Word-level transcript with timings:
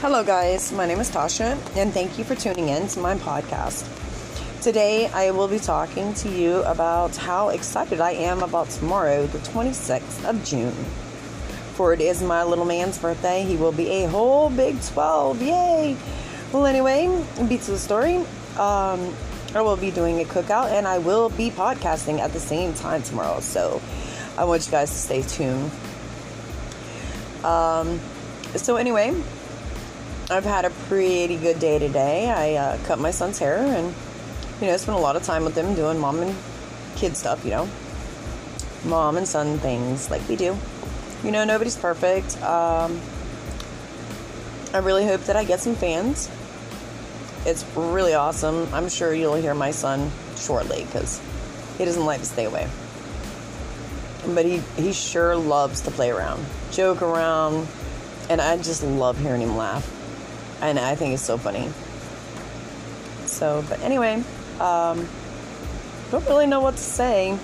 Hello, 0.00 0.22
guys. 0.22 0.70
My 0.70 0.86
name 0.86 1.00
is 1.00 1.10
Tasha, 1.10 1.58
and 1.76 1.92
thank 1.92 2.18
you 2.18 2.24
for 2.24 2.36
tuning 2.36 2.68
in 2.68 2.86
to 2.86 3.00
my 3.00 3.16
podcast. 3.16 3.84
Today, 4.62 5.08
I 5.08 5.32
will 5.32 5.48
be 5.48 5.58
talking 5.58 6.14
to 6.14 6.28
you 6.28 6.62
about 6.62 7.16
how 7.16 7.48
excited 7.48 8.00
I 8.00 8.12
am 8.12 8.44
about 8.44 8.70
tomorrow, 8.70 9.26
the 9.26 9.38
26th 9.38 10.24
of 10.24 10.44
June. 10.44 10.70
For 11.74 11.92
it 11.92 12.00
is 12.00 12.22
my 12.22 12.44
little 12.44 12.64
man's 12.64 12.96
birthday. 12.96 13.42
He 13.42 13.56
will 13.56 13.72
be 13.72 13.88
a 13.88 14.06
whole 14.06 14.50
big 14.50 14.80
12. 14.80 15.42
Yay! 15.42 15.96
Well, 16.52 16.66
anyway, 16.66 17.08
beats 17.48 17.66
the 17.66 17.76
story. 17.76 18.18
Um, 18.56 19.12
I 19.52 19.62
will 19.62 19.76
be 19.76 19.90
doing 19.90 20.20
a 20.20 20.24
cookout 20.24 20.70
and 20.70 20.86
I 20.86 20.98
will 20.98 21.28
be 21.28 21.50
podcasting 21.50 22.20
at 22.20 22.32
the 22.32 22.40
same 22.40 22.72
time 22.72 23.02
tomorrow. 23.02 23.40
So 23.40 23.82
I 24.36 24.44
want 24.44 24.64
you 24.64 24.70
guys 24.70 24.90
to 24.92 24.96
stay 24.96 25.22
tuned. 25.22 25.72
Um, 27.42 27.98
so, 28.54 28.76
anyway, 28.76 29.12
I've 30.30 30.44
had 30.44 30.66
a 30.66 30.70
pretty 30.70 31.38
good 31.38 31.58
day 31.58 31.78
today. 31.78 32.28
I 32.28 32.54
uh, 32.56 32.78
cut 32.84 32.98
my 32.98 33.10
son's 33.10 33.38
hair 33.38 33.56
and, 33.56 33.94
you 34.60 34.66
know, 34.66 34.76
spent 34.76 34.98
a 34.98 35.00
lot 35.00 35.16
of 35.16 35.22
time 35.22 35.42
with 35.42 35.56
him 35.56 35.74
doing 35.74 35.98
mom 35.98 36.20
and 36.20 36.36
kid 36.96 37.16
stuff, 37.16 37.46
you 37.46 37.50
know, 37.50 37.68
mom 38.84 39.16
and 39.16 39.26
son 39.26 39.58
things 39.58 40.10
like 40.10 40.28
we 40.28 40.36
do. 40.36 40.54
You 41.24 41.30
know, 41.30 41.44
nobody's 41.44 41.78
perfect. 41.78 42.36
Um, 42.42 43.00
I 44.74 44.78
really 44.78 45.06
hope 45.06 45.22
that 45.22 45.36
I 45.36 45.44
get 45.44 45.60
some 45.60 45.74
fans. 45.74 46.30
It's 47.46 47.64
really 47.74 48.12
awesome. 48.12 48.68
I'm 48.74 48.90
sure 48.90 49.14
you'll 49.14 49.36
hear 49.36 49.54
my 49.54 49.70
son 49.70 50.10
shortly 50.36 50.84
because 50.84 51.22
he 51.78 51.86
doesn't 51.86 52.04
like 52.04 52.20
to 52.20 52.26
stay 52.26 52.44
away. 52.44 52.68
But 54.26 54.44
he, 54.44 54.58
he 54.76 54.92
sure 54.92 55.36
loves 55.36 55.80
to 55.82 55.90
play 55.90 56.10
around, 56.10 56.44
joke 56.70 57.00
around, 57.00 57.66
and 58.28 58.42
I 58.42 58.58
just 58.58 58.82
love 58.82 59.18
hearing 59.18 59.40
him 59.40 59.56
laugh. 59.56 59.94
And 60.60 60.78
I 60.78 60.94
think 60.94 61.14
it's 61.14 61.22
so 61.22 61.38
funny. 61.38 61.70
So, 63.26 63.64
but 63.68 63.80
anyway, 63.80 64.22
um, 64.60 65.08
don't 66.10 66.26
really 66.26 66.46
know 66.46 66.60
what 66.60 66.74
to 66.74 66.82
say. 66.82 67.38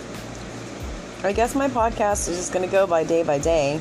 I 1.23 1.33
guess 1.33 1.55
my 1.55 1.69
podcast 1.69 2.29
is 2.29 2.37
just 2.37 2.53
going 2.53 2.65
to 2.65 2.71
go 2.71 2.87
by 2.87 3.05
day 3.05 3.23
by 3.23 3.39
day 3.39 3.81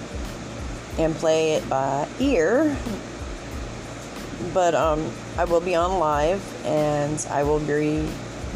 and 0.98 1.16
play 1.16 1.54
it 1.54 1.70
by 1.70 2.08
ear. 2.20 2.78
But 4.54 4.76
um, 4.76 5.10
I 5.38 5.46
will 5.46 5.62
be 5.62 5.76
on 5.76 6.00
live 6.00 6.42
and 6.66 7.26
I 7.30 7.44
will 7.44 7.60
be, 7.60 8.08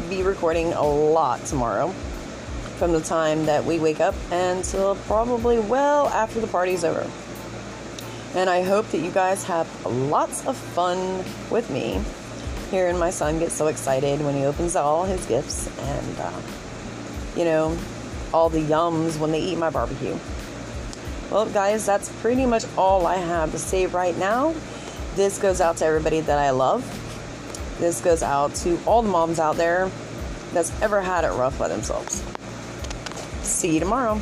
be 0.08 0.22
recording 0.22 0.72
a 0.74 0.82
lot 0.82 1.44
tomorrow 1.46 1.88
from 2.78 2.92
the 2.92 3.00
time 3.00 3.46
that 3.46 3.64
we 3.64 3.80
wake 3.80 4.00
up 4.00 4.14
until 4.30 4.94
probably 4.94 5.58
well 5.58 6.08
after 6.08 6.40
the 6.40 6.46
party's 6.46 6.84
over. 6.84 7.10
And 8.34 8.50
I 8.50 8.62
hope 8.62 8.88
that 8.88 8.98
you 8.98 9.10
guys 9.10 9.44
have 9.44 9.68
lots 9.86 10.46
of 10.46 10.56
fun 10.56 11.24
with 11.50 11.70
me 11.70 12.00
hearing 12.70 12.98
my 12.98 13.10
son 13.10 13.38
get 13.38 13.50
so 13.50 13.68
excited 13.68 14.20
when 14.20 14.34
he 14.34 14.44
opens 14.44 14.76
all 14.76 15.04
his 15.04 15.24
gifts 15.26 15.68
and, 15.78 16.18
uh, 16.18 16.40
you 17.34 17.44
know, 17.44 17.76
all 18.32 18.50
the 18.50 18.60
yums 18.60 19.18
when 19.18 19.32
they 19.32 19.40
eat 19.40 19.56
my 19.56 19.70
barbecue. 19.70 20.16
Well, 21.30 21.46
guys, 21.46 21.86
that's 21.86 22.10
pretty 22.20 22.46
much 22.46 22.64
all 22.76 23.06
I 23.06 23.16
have 23.16 23.52
to 23.52 23.58
say 23.58 23.86
right 23.86 24.16
now. 24.18 24.54
This 25.14 25.38
goes 25.38 25.60
out 25.60 25.78
to 25.78 25.86
everybody 25.86 26.20
that 26.20 26.38
I 26.38 26.50
love. 26.50 26.84
This 27.78 28.00
goes 28.00 28.22
out 28.22 28.54
to 28.56 28.78
all 28.86 29.02
the 29.02 29.08
moms 29.08 29.38
out 29.38 29.56
there 29.56 29.90
that's 30.52 30.72
ever 30.82 31.00
had 31.00 31.24
it 31.24 31.30
rough 31.30 31.58
by 31.58 31.68
themselves. 31.68 32.22
See 33.42 33.74
you 33.74 33.80
tomorrow. 33.80 34.20